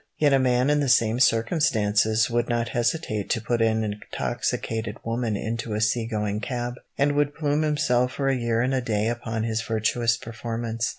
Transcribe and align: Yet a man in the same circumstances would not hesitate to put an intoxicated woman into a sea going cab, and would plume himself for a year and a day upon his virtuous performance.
Yet 0.17 0.33
a 0.33 0.39
man 0.39 0.71
in 0.71 0.79
the 0.79 0.89
same 0.89 1.19
circumstances 1.19 2.27
would 2.27 2.49
not 2.49 2.69
hesitate 2.69 3.29
to 3.29 3.39
put 3.39 3.61
an 3.61 3.83
intoxicated 3.83 4.97
woman 5.05 5.37
into 5.37 5.75
a 5.75 5.79
sea 5.79 6.07
going 6.07 6.39
cab, 6.39 6.73
and 6.97 7.11
would 7.11 7.35
plume 7.35 7.61
himself 7.61 8.13
for 8.13 8.27
a 8.27 8.35
year 8.35 8.61
and 8.61 8.73
a 8.73 8.81
day 8.81 9.09
upon 9.09 9.43
his 9.43 9.61
virtuous 9.61 10.17
performance. 10.17 10.89